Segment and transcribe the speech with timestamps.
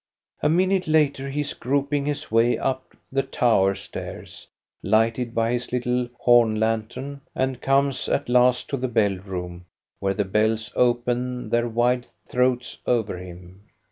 [0.41, 4.47] A minute later he is groping his way up the tower stairs,
[4.81, 9.65] lighted by his little horn lantern, and comes at last to the bell room,
[9.99, 13.61] where the bells open their wide throats over him.